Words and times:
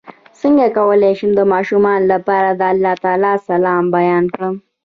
څنګه 0.41 0.65
کولی 0.77 1.13
شم 1.19 1.31
د 1.35 1.41
ماشومانو 1.53 2.05
لپاره 2.13 2.49
د 2.53 2.61
الله 2.71 2.93
تعالی 3.03 3.33
سلام 3.49 3.83
بیان 3.95 4.23
کړم 4.33 4.55